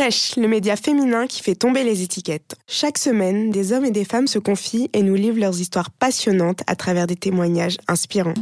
Fresh, 0.00 0.36
le 0.36 0.48
média 0.48 0.76
féminin 0.76 1.26
qui 1.26 1.42
fait 1.42 1.54
tomber 1.54 1.84
les 1.84 2.00
étiquettes. 2.00 2.54
Chaque 2.66 2.96
semaine, 2.96 3.50
des 3.50 3.74
hommes 3.74 3.84
et 3.84 3.90
des 3.90 4.06
femmes 4.06 4.28
se 4.28 4.38
confient 4.38 4.88
et 4.94 5.02
nous 5.02 5.14
livrent 5.14 5.38
leurs 5.38 5.60
histoires 5.60 5.90
passionnantes 5.90 6.62
à 6.66 6.74
travers 6.74 7.06
des 7.06 7.16
témoignages 7.16 7.76
inspirants. 7.86 8.32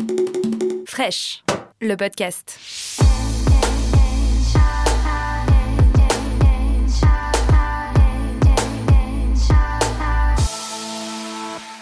Fresh, 0.86 1.42
le 1.80 1.96
podcast. 1.96 2.60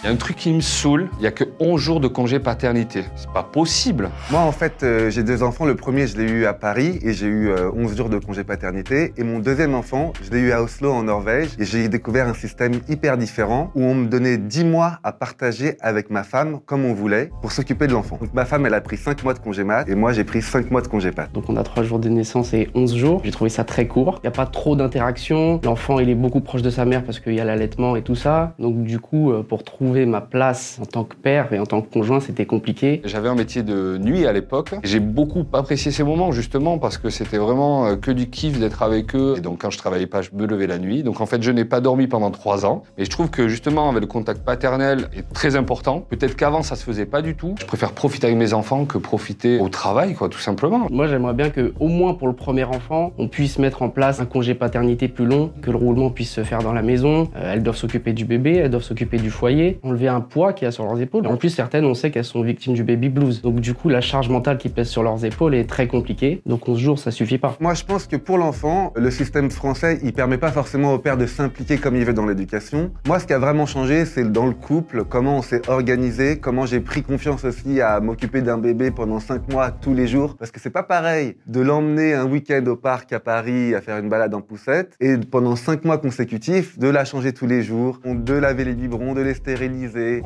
Y 0.07 0.09
a 0.09 0.13
un 0.13 0.15
truc 0.15 0.37
qui 0.37 0.53
me 0.53 0.61
saoule, 0.61 1.09
il 1.19 1.23
y 1.25 1.27
a 1.27 1.31
que 1.31 1.43
11 1.59 1.81
jours 1.81 1.99
de 1.99 2.07
congé 2.07 2.39
paternité. 2.39 3.03
C'est 3.17 3.29
pas 3.31 3.43
possible. 3.43 4.09
Moi, 4.31 4.39
en 4.39 4.53
fait, 4.53 4.83
euh, 4.83 5.09
j'ai 5.09 5.21
deux 5.21 5.43
enfants. 5.43 5.65
Le 5.65 5.75
premier, 5.75 6.07
je 6.07 6.17
l'ai 6.17 6.31
eu 6.31 6.45
à 6.45 6.53
Paris 6.53 6.99
et 7.01 7.11
j'ai 7.11 7.25
eu 7.25 7.49
euh, 7.49 7.69
11 7.75 7.97
jours 7.97 8.07
de 8.07 8.17
congé 8.17 8.45
paternité. 8.45 9.13
Et 9.17 9.23
mon 9.25 9.39
deuxième 9.39 9.75
enfant, 9.75 10.13
je 10.23 10.31
l'ai 10.31 10.39
eu 10.39 10.51
à 10.53 10.63
Oslo, 10.63 10.93
en 10.93 11.03
Norvège. 11.03 11.49
Et 11.59 11.65
j'ai 11.65 11.89
découvert 11.89 12.25
un 12.25 12.33
système 12.33 12.79
hyper 12.87 13.17
différent 13.17 13.69
où 13.75 13.83
on 13.83 13.95
me 13.95 14.07
donnait 14.07 14.37
10 14.37 14.63
mois 14.63 14.99
à 15.03 15.11
partager 15.11 15.75
avec 15.81 16.09
ma 16.09 16.23
femme 16.23 16.59
comme 16.65 16.85
on 16.85 16.93
voulait 16.93 17.29
pour 17.41 17.51
s'occuper 17.51 17.87
de 17.87 17.91
l'enfant. 17.91 18.17
Donc 18.21 18.33
ma 18.33 18.45
femme, 18.45 18.65
elle 18.65 18.75
a 18.75 18.81
pris 18.81 18.95
5 18.95 19.25
mois 19.25 19.33
de 19.33 19.39
congé 19.39 19.65
mat 19.65 19.89
et 19.89 19.95
moi, 19.95 20.13
j'ai 20.13 20.23
pris 20.23 20.41
5 20.41 20.71
mois 20.71 20.81
de 20.81 20.87
congé 20.87 21.11
pat. 21.11 21.29
Donc 21.33 21.49
on 21.49 21.57
a 21.57 21.63
3 21.63 21.83
jours 21.83 21.99
de 21.99 22.07
naissance 22.07 22.53
et 22.53 22.69
11 22.75 22.95
jours. 22.95 23.21
J'ai 23.25 23.31
trouvé 23.31 23.49
ça 23.49 23.65
très 23.65 23.87
court. 23.87 24.19
Il 24.23 24.27
n'y 24.27 24.29
a 24.29 24.31
pas 24.31 24.45
trop 24.45 24.77
d'interaction. 24.77 25.59
L'enfant, 25.65 25.99
il 25.99 26.09
est 26.09 26.15
beaucoup 26.15 26.39
proche 26.39 26.61
de 26.61 26.69
sa 26.69 26.85
mère 26.85 27.03
parce 27.03 27.19
qu'il 27.19 27.33
y 27.33 27.41
a 27.41 27.45
l'allaitement 27.45 27.97
et 27.97 28.03
tout 28.03 28.15
ça. 28.15 28.55
Donc 28.57 28.83
du 28.83 29.01
coup, 29.01 29.33
euh, 29.33 29.43
pour 29.43 29.65
trouver 29.65 29.96
ma 30.05 30.21
place 30.21 30.79
en 30.81 30.85
tant 30.85 31.03
que 31.03 31.15
père 31.15 31.51
et 31.53 31.59
en 31.59 31.65
tant 31.65 31.81
que 31.81 31.91
conjoint, 31.91 32.19
c'était 32.19 32.45
compliqué. 32.45 33.01
J'avais 33.05 33.29
un 33.29 33.35
métier 33.35 33.63
de 33.63 33.97
nuit 33.97 34.25
à 34.25 34.33
l'époque. 34.33 34.75
J'ai 34.83 34.99
beaucoup 34.99 35.45
apprécié 35.53 35.91
ces 35.91 36.03
moments 36.03 36.31
justement 36.31 36.77
parce 36.77 36.97
que 36.97 37.09
c'était 37.09 37.37
vraiment 37.37 37.87
euh, 37.87 37.95
que 37.95 38.11
du 38.11 38.29
kiff 38.29 38.59
d'être 38.59 38.83
avec 38.83 39.15
eux. 39.15 39.35
Et 39.37 39.41
donc 39.41 39.61
quand 39.61 39.69
je 39.69 39.77
travaillais 39.77 40.07
pas, 40.07 40.21
je 40.21 40.29
me 40.33 40.45
levais 40.45 40.67
la 40.67 40.77
nuit. 40.77 41.03
Donc 41.03 41.21
en 41.21 41.25
fait, 41.25 41.41
je 41.41 41.51
n'ai 41.51 41.65
pas 41.65 41.81
dormi 41.81 42.07
pendant 42.07 42.31
trois 42.31 42.65
ans. 42.65 42.83
Et 42.97 43.05
je 43.05 43.09
trouve 43.09 43.29
que 43.29 43.47
justement, 43.47 43.89
avec 43.89 44.01
le 44.01 44.07
contact 44.07 44.43
paternel 44.43 45.09
est 45.15 45.27
très 45.33 45.55
important. 45.55 46.01
Peut-être 46.01 46.35
qu'avant, 46.35 46.63
ça 46.63 46.75
se 46.75 46.83
faisait 46.83 47.05
pas 47.05 47.21
du 47.21 47.35
tout. 47.35 47.55
Je 47.59 47.65
préfère 47.65 47.91
profiter 47.91 48.27
avec 48.27 48.37
mes 48.37 48.53
enfants 48.53 48.85
que 48.85 48.97
profiter 48.97 49.59
au 49.59 49.69
travail, 49.69 50.13
quoi, 50.13 50.29
tout 50.29 50.39
simplement. 50.39 50.87
Moi, 50.89 51.07
j'aimerais 51.07 51.33
bien 51.33 51.49
que, 51.49 51.73
au 51.79 51.87
moins 51.87 52.13
pour 52.13 52.27
le 52.27 52.33
premier 52.33 52.63
enfant, 52.63 53.11
on 53.17 53.27
puisse 53.27 53.59
mettre 53.59 53.81
en 53.81 53.89
place 53.89 54.19
un 54.19 54.25
congé 54.25 54.53
paternité 54.53 55.07
plus 55.07 55.25
long, 55.25 55.51
que 55.61 55.71
le 55.71 55.77
roulement 55.77 56.09
puisse 56.09 56.31
se 56.31 56.43
faire 56.43 56.59
dans 56.59 56.73
la 56.73 56.81
maison. 56.81 57.29
Euh, 57.35 57.53
elles 57.53 57.63
doivent 57.63 57.77
s'occuper 57.77 58.13
du 58.13 58.25
bébé, 58.25 58.55
elles 58.55 58.71
doivent 58.71 58.83
s'occuper 58.83 59.17
du 59.17 59.29
foyer, 59.29 59.79
enlever 59.87 60.07
un 60.07 60.21
poids 60.21 60.53
qui 60.53 60.65
a 60.65 60.71
sur 60.71 60.85
leurs 60.85 60.99
épaules. 61.01 61.25
En 61.27 61.37
plus, 61.37 61.49
certaines, 61.49 61.85
on 61.85 61.93
sait 61.93 62.11
qu'elles 62.11 62.25
sont 62.25 62.41
victimes 62.41 62.73
du 62.73 62.83
baby 62.83 63.09
blues. 63.09 63.41
Donc 63.41 63.59
du 63.59 63.73
coup, 63.73 63.89
la 63.89 64.01
charge 64.01 64.29
mentale 64.29 64.57
qui 64.57 64.69
pèse 64.69 64.87
sur 64.87 65.03
leurs 65.03 65.25
épaules 65.25 65.55
est 65.55 65.69
très 65.69 65.87
compliquée. 65.87 66.41
Donc 66.45 66.67
11 66.67 66.77
jours, 66.77 66.99
ça 66.99 67.11
suffit 67.11 67.37
pas. 67.37 67.55
Moi, 67.59 67.73
je 67.73 67.83
pense 67.83 68.07
que 68.07 68.15
pour 68.15 68.37
l'enfant, 68.37 68.93
le 68.95 69.11
système 69.11 69.49
français, 69.51 69.99
il 70.03 70.13
permet 70.13 70.37
pas 70.37 70.51
forcément 70.51 70.93
au 70.93 70.99
père 70.99 71.17
de 71.17 71.25
s'impliquer 71.25 71.77
comme 71.77 71.95
il 71.95 72.05
veut 72.05 72.13
dans 72.13 72.25
l'éducation. 72.25 72.91
Moi, 73.05 73.19
ce 73.19 73.25
qui 73.25 73.33
a 73.33 73.39
vraiment 73.39 73.65
changé, 73.65 74.05
c'est 74.05 74.31
dans 74.31 74.45
le 74.45 74.53
couple, 74.53 75.03
comment 75.05 75.37
on 75.37 75.41
s'est 75.41 75.67
organisé, 75.69 76.39
comment 76.39 76.65
j'ai 76.65 76.79
pris 76.79 77.03
confiance 77.03 77.45
aussi 77.45 77.81
à 77.81 77.99
m'occuper 77.99 78.41
d'un 78.41 78.57
bébé 78.57 78.91
pendant 78.91 79.19
5 79.19 79.51
mois 79.51 79.71
tous 79.71 79.93
les 79.93 80.07
jours. 80.07 80.35
Parce 80.37 80.51
que 80.51 80.59
c'est 80.59 80.69
pas 80.69 80.83
pareil 80.83 81.37
de 81.47 81.61
l'emmener 81.61 82.13
un 82.13 82.25
week-end 82.25 82.63
au 82.67 82.75
parc 82.75 83.13
à 83.13 83.19
Paris 83.19 83.73
à 83.75 83.81
faire 83.81 83.97
une 83.97 84.09
balade 84.09 84.33
en 84.33 84.41
poussette 84.41 84.95
et 84.99 85.17
pendant 85.17 85.55
5 85.55 85.85
mois 85.85 85.97
consécutifs 85.97 86.77
de 86.77 86.87
la 86.87 87.05
changer 87.05 87.33
tous 87.33 87.47
les 87.47 87.63
jours, 87.63 87.99
de 88.05 88.33
laver 88.33 88.65
les 88.65 88.73
biberons, 88.73 89.13
de 89.13 89.21
les 89.21 89.33
stériliser. 89.33 89.76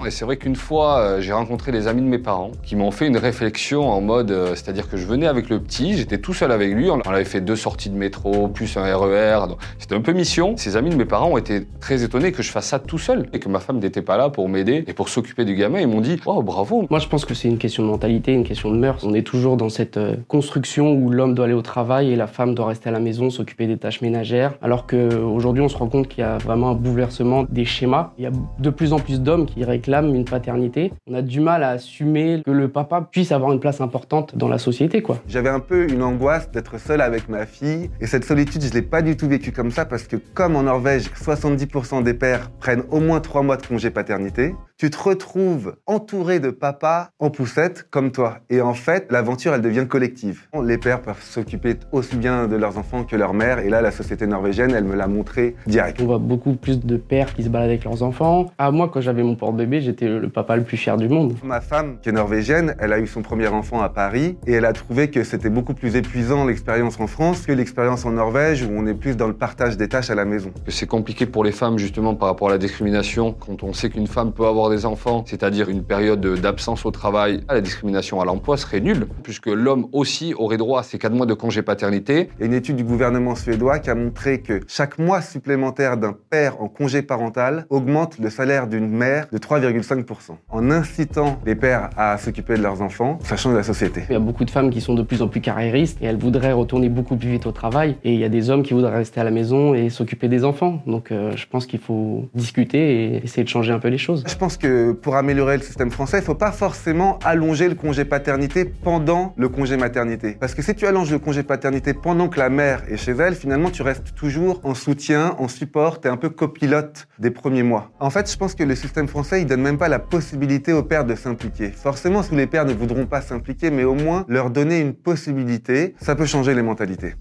Et 0.06 0.12
c'est 0.12 0.26
vrai 0.26 0.38
qu'une 0.38 0.56
fois, 0.56 1.00
euh, 1.00 1.22
j'ai 1.22 1.34
rencontré 1.34 1.72
les 1.72 1.88
amis 1.88 2.02
de 2.02 2.08
mes 2.08 2.20
parents 2.20 2.52
qui 2.64 2.76
m'ont 2.76 2.92
fait 2.92 3.08
une 3.08 3.18
réflexion 3.18 3.90
en 3.90 4.02
mode, 4.02 4.32
euh, 4.32 4.56
c'est-à-dire 4.56 4.90
que 4.90 4.98
je 4.98 5.06
venais 5.06 5.28
avec 5.28 5.50
le 5.50 5.60
petit, 5.60 5.98
j'étais 5.98 6.20
tout 6.20 6.34
seul 6.34 6.52
avec 6.52 6.74
lui, 6.74 6.90
on 6.90 7.02
on 7.06 7.14
avait 7.14 7.26
fait 7.26 7.42
deux 7.42 7.56
sorties 7.56 7.90
de 7.90 7.98
métro, 7.98 8.48
plus 8.48 8.78
un 8.78 8.84
RER, 8.84 9.48
donc 9.50 9.58
c'était 9.80 9.96
un 9.96 10.02
peu 10.02 10.14
mission. 10.14 10.56
Ces 10.56 10.78
amis 10.78 10.92
de 10.92 10.96
mes 10.96 11.06
parents 11.06 11.32
ont 11.32 11.38
été 11.38 11.66
très 11.80 12.04
étonnés 12.04 12.32
que 12.32 12.44
je 12.44 12.52
fasse 12.52 12.68
ça 12.68 12.80
tout 12.80 12.98
seul 12.98 13.28
et 13.34 13.40
que 13.40 13.50
ma 13.50 13.60
femme 13.60 13.80
n'était 13.80 14.02
pas 14.02 14.18
là 14.18 14.30
pour 14.30 14.48
m'aider 14.48 14.84
et 14.88 14.94
pour 14.94 15.10
s'occuper 15.10 15.44
du 15.44 15.56
gamin. 15.56 15.80
Ils 15.80 15.88
m'ont 15.88 16.02
dit, 16.02 16.20
oh 16.26 16.42
bravo. 16.42 16.86
Moi, 16.90 17.00
je 17.00 17.08
pense 17.08 17.26
que 17.26 17.34
c'est 17.34 17.50
une 17.50 17.58
question 17.58 17.84
de 17.84 17.90
mentalité, 17.90 18.34
une 18.34 18.44
question 18.44 18.72
de 18.72 18.78
mœurs. 18.78 19.04
On 19.04 19.14
est 19.14 19.26
toujours 19.26 19.58
dans 19.58 19.70
cette 19.70 19.98
euh, 19.98 20.16
construction 20.28 20.94
où 20.94 21.10
l'homme 21.10 21.34
doit 21.34 21.46
aller 21.46 21.54
au 21.54 21.62
travail 21.62 22.12
et 22.12 22.16
la 22.16 22.28
femme 22.28 22.56
doit 22.56 22.68
rester 22.68 22.90
à 22.90 22.92
la 22.92 23.00
maison, 23.00 23.30
s'occuper 23.30 23.68
des 23.68 23.78
tâches 23.78 24.02
ménagères. 24.02 24.54
Alors 24.62 24.88
qu'aujourd'hui, 24.88 25.64
on 25.64 25.70
se 25.70 25.78
rend 25.78 25.88
compte 25.88 26.08
qu'il 26.08 26.22
y 26.22 26.24
a 26.24 26.38
vraiment 26.38 26.70
un 26.70 26.76
bouleversement 26.76 27.46
des 27.50 27.66
schémas. 27.66 28.14
Il 28.18 28.24
y 28.24 28.28
a 28.28 28.32
de 28.60 28.70
plus 28.70 28.94
en 28.94 29.00
plus 29.00 29.20
d'hommes 29.20 29.41
qui 29.46 29.64
réclament 29.64 30.16
une 30.16 30.26
paternité. 30.26 30.94
On 31.08 31.14
a 31.14 31.22
du 31.22 31.40
mal 31.40 31.64
à 31.64 31.70
assumer 31.70 32.42
que 32.46 32.52
le 32.52 32.68
papa 32.70 33.08
puisse 33.12 33.32
avoir 33.32 33.52
une 33.52 33.60
place 33.60 33.82
importante 33.82 34.36
dans 34.36 34.48
la 34.48 34.58
société, 34.58 35.02
quoi. 35.02 35.20
J'avais 35.28 35.50
un 35.50 35.60
peu 35.60 35.90
une 35.92 36.04
angoisse 36.04 36.52
d'être 36.52 36.80
seul 36.80 37.02
avec 37.02 37.30
ma 37.30 37.46
fille. 37.46 37.90
Et 38.00 38.08
cette 38.08 38.24
solitude, 38.24 38.62
je 38.64 38.74
l'ai 38.74 38.82
pas 38.82 39.02
du 39.02 39.18
tout 39.18 39.28
vécue 39.28 39.52
comme 39.52 39.72
ça 39.72 39.86
parce 39.86 40.04
que 40.04 40.16
comme 40.16 40.56
en 40.56 40.64
Norvège, 40.64 41.10
70% 41.10 42.04
des 42.04 42.14
pères 42.14 42.50
prennent 42.60 42.84
au 42.92 43.00
moins 43.00 43.20
3 43.20 43.44
mois 43.44 43.58
de 43.58 43.66
congé 43.66 43.90
paternité, 43.90 44.56
tu 44.82 44.90
te 44.90 44.98
retrouves 44.98 45.76
entouré 45.86 46.40
de 46.40 46.50
papas 46.50 47.10
en 47.20 47.30
poussette 47.30 47.86
comme 47.92 48.12
toi. 48.12 48.40
Et 48.50 48.62
en 48.62 48.74
fait, 48.74 49.12
l'aventure, 49.12 49.54
elle 49.54 49.62
devient 49.62 49.86
collective. 49.88 50.48
Les 50.66 50.80
pères 50.80 51.04
peuvent 51.04 51.22
s'occuper 51.22 51.76
aussi 51.92 52.16
bien 52.16 52.48
de 52.48 52.56
leurs 52.56 52.80
enfants 52.80 53.04
que 53.04 53.16
leur 53.16 53.36
mère. 53.36 53.60
Et 53.60 53.70
là, 53.70 53.84
la 53.84 53.92
société 53.92 54.26
norvégienne, 54.26 54.74
elle 54.76 54.86
me 54.86 54.96
l'a 54.96 55.06
montré 55.06 55.56
direct. 55.68 56.02
On 56.02 56.06
voit 56.06 56.18
beaucoup 56.18 56.56
plus 56.56 56.80
de 56.80 56.98
pères 56.98 57.36
qui 57.36 57.44
se 57.44 57.50
baladent 57.50 57.70
avec 57.70 57.84
leurs 57.84 58.02
enfants. 58.02 58.48
Ah, 58.58 58.72
moi, 58.72 58.90
quand 58.92 59.02
j'avais 59.02 59.22
mon 59.22 59.36
porte-bébé, 59.36 59.82
j'étais 59.82 60.08
le 60.08 60.30
papa 60.30 60.56
le 60.56 60.64
plus 60.64 60.78
fier 60.78 60.98
du 60.98 61.08
monde. 61.08 61.36
Ma 61.44 61.62
femme, 61.62 61.98
qui 62.02 62.10
est 62.10 62.14
norvégienne, 62.14 62.76
elle 62.80 62.92
a 62.92 62.98
eu 62.98 63.06
son 63.06 63.22
premier 63.22 63.50
enfant 63.50 63.82
à 63.82 63.90
Paris 63.90 64.36
et 64.48 64.54
elle 64.54 64.66
a 64.66 64.74
trouvé 64.74 65.12
que 65.12 65.24
c'était 65.24 65.52
beaucoup 65.52 65.76
plus 65.76 65.96
épuisant 65.96 66.44
l'expérience 66.44 67.00
en 67.00 67.06
France 67.06 67.46
que 67.46 67.52
l'expérience 67.52 68.04
en 68.04 68.14
Norvège 68.14 68.64
où 68.64 68.72
on 68.76 68.88
est 68.88 68.96
plus 68.96 69.16
dans 69.16 69.28
le 69.28 69.36
partage 69.36 69.78
des 69.78 69.90
tâches 69.90 70.10
à 70.10 70.16
la 70.16 70.26
maison. 70.26 70.52
Que 70.66 70.72
c'est 70.72 70.88
compliqué 70.88 71.28
pour 71.28 71.44
les 71.44 71.52
femmes 71.52 71.78
justement 71.78 72.16
par 72.16 72.30
rapport 72.30 72.48
à 72.48 72.52
la 72.54 72.58
discrimination 72.58 73.36
quand 73.40 73.62
on 73.62 73.74
sait 73.74 73.92
qu'une 73.92 74.08
femme 74.08 74.32
peut 74.32 74.48
avoir 74.48 74.71
des 74.72 74.86
enfants, 74.86 75.24
c'est-à-dire 75.28 75.70
une 75.70 75.84
période 75.84 76.26
d'absence 76.40 76.86
au 76.86 76.92
travail, 76.92 77.42
la 77.50 77.62
discrimination 77.62 78.22
à 78.22 78.26
l'emploi 78.26 78.58
serait 78.58 78.80
nulle 78.80 79.08
puisque 79.24 79.48
l'homme 79.48 79.88
aussi 79.92 80.34
aurait 80.34 80.58
droit 80.58 80.82
à 80.82 80.84
ces 80.84 80.98
4 80.98 81.14
mois 81.14 81.26
de 81.26 81.34
congé 81.34 81.62
paternité. 81.62 82.30
Il 82.38 82.42
y 82.42 82.44
a 82.44 82.46
une 82.48 82.54
étude 82.54 82.76
du 82.76 82.84
gouvernement 82.84 83.36
suédois 83.36 83.80
qui 83.80 83.90
a 83.90 83.96
montré 83.96 84.42
que 84.42 84.62
chaque 84.68 85.00
mois 85.00 85.22
supplémentaire 85.22 85.98
d'un 85.98 86.16
père 86.30 86.62
en 86.62 86.68
congé 86.68 87.02
parental 87.02 87.66
augmente 87.70 88.18
le 88.20 88.30
salaire 88.30 88.68
d'une 88.68 88.90
mère 88.90 89.28
de 89.32 89.38
3,5%. 89.38 90.32
En 90.50 90.72
incitant 90.72 91.40
les 91.46 91.56
pères 91.56 91.90
à 91.98 92.18
s'occuper 92.18 92.58
de 92.58 92.64
leurs 92.64 92.82
enfants, 92.82 93.20
ça 93.24 93.38
change 93.38 93.56
la 93.56 93.64
société. 93.64 94.04
Il 94.10 94.14
y 94.14 94.16
a 94.16 94.20
beaucoup 94.20 94.46
de 94.46 94.52
femmes 94.52 94.70
qui 94.70 94.82
sont 94.82 94.94
de 94.94 95.04
plus 95.04 95.22
en 95.22 95.28
plus 95.28 95.42
carriéristes 95.42 95.98
et 96.02 96.06
elles 96.06 96.18
voudraient 96.18 96.54
retourner 96.54 96.90
beaucoup 96.90 97.16
plus 97.16 97.30
vite 97.30 97.46
au 97.46 97.52
travail. 97.52 97.96
Et 98.04 98.14
il 98.14 98.20
y 98.20 98.24
a 98.24 98.30
des 98.30 98.50
hommes 98.50 98.64
qui 98.64 98.74
voudraient 98.74 98.98
rester 98.98 99.20
à 99.20 99.24
la 99.24 99.32
maison 99.32 99.74
et 99.74 99.90
s'occuper 99.90 100.28
des 100.28 100.44
enfants. 100.44 100.82
Donc 100.86 101.12
euh, 101.12 101.32
je 101.36 101.46
pense 101.48 101.66
qu'il 101.66 101.80
faut 101.80 102.30
discuter 102.34 103.16
et 103.16 103.24
essayer 103.24 103.44
de 103.44 103.50
changer 103.50 103.72
un 103.72 103.80
peu 103.80 103.90
les 103.90 103.98
choses. 103.98 104.24
Je 104.28 104.36
pense 104.36 104.58
pour 105.02 105.16
améliorer 105.16 105.58
le 105.58 105.64
système 105.64 105.92
français, 105.92 106.20
il 106.20 106.24
faut 106.24 106.36
pas 106.36 106.52
forcément 106.52 107.20
allonger 107.24 107.68
le 107.68 107.76
congé 107.76 108.06
paternité 108.06 108.66
pendant 108.66 109.34
le 109.38 109.50
congé 109.50 109.78
maternité. 109.78 110.38
Parce 110.40 110.56
que 110.56 110.62
si 110.62 110.76
tu 110.76 110.86
allonges 110.86 111.12
le 111.12 111.20
congé 111.20 111.44
paternité 111.44 111.94
pendant 111.94 112.30
que 112.30 112.40
la 112.40 112.50
mère 112.50 112.84
est 112.90 112.98
chez 112.98 113.12
elle, 113.12 113.36
finalement 113.36 113.70
tu 113.70 113.82
restes 113.82 114.16
toujours 114.16 114.60
en 114.64 114.74
soutien, 114.74 115.36
en 115.40 115.48
support, 115.48 116.02
tu 116.02 116.08
es 116.08 116.12
un 116.12 116.18
peu 116.18 116.30
copilote 116.30 117.08
des 117.20 117.32
premiers 117.32 117.64
mois. 117.64 117.92
En 118.00 118.10
fait, 118.10 118.32
je 118.32 118.38
pense 118.38 118.56
que 118.56 118.64
le 118.64 118.76
système 118.76 119.08
français, 119.08 119.42
il 119.42 119.48
donne 119.48 119.62
même 119.62 119.78
pas 119.78 119.90
la 119.90 120.00
possibilité 120.00 120.74
aux 120.74 120.84
pères 120.84 121.06
de 121.06 121.16
s'impliquer. 121.16 121.70
Forcément, 121.70 122.24
tous 122.24 122.36
les 122.36 122.48
pères 122.48 122.66
ne 122.66 122.74
voudront 122.74 123.06
pas 123.06 123.22
s'impliquer, 123.22 123.72
mais 123.72 123.84
au 123.84 123.96
moins 123.96 124.26
leur 124.28 124.50
donner 124.50 124.80
une 124.80 124.94
possibilité, 124.94 125.96
ça 126.02 126.16
peut 126.16 126.26
changer 126.26 126.54
les 126.54 126.62
mentalités. 126.62 127.16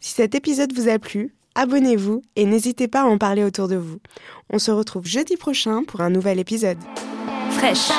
Si 0.00 0.14
cet 0.14 0.34
épisode 0.34 0.72
vous 0.72 0.88
a 0.88 0.98
plu, 0.98 1.34
abonnez-vous 1.60 2.22
et 2.36 2.46
n'hésitez 2.46 2.88
pas 2.88 3.02
à 3.02 3.04
en 3.04 3.18
parler 3.18 3.44
autour 3.44 3.68
de 3.68 3.76
vous. 3.76 3.98
On 4.48 4.58
se 4.58 4.70
retrouve 4.70 5.06
jeudi 5.06 5.36
prochain 5.36 5.84
pour 5.84 6.00
un 6.00 6.10
nouvel 6.10 6.38
épisode. 6.38 6.78
Fresh. 7.50 7.90